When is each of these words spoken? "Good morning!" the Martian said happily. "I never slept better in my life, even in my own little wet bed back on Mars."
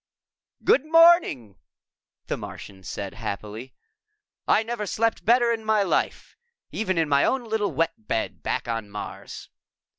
"Good 0.63 0.83
morning!" 0.83 1.59
the 2.25 2.35
Martian 2.35 2.81
said 2.81 3.13
happily. 3.13 3.75
"I 4.47 4.63
never 4.63 4.87
slept 4.87 5.25
better 5.25 5.51
in 5.53 5.63
my 5.63 5.83
life, 5.83 6.35
even 6.71 6.97
in 6.97 7.07
my 7.07 7.23
own 7.23 7.43
little 7.43 7.71
wet 7.71 8.07
bed 8.07 8.41
back 8.41 8.67
on 8.67 8.89
Mars." 8.89 9.51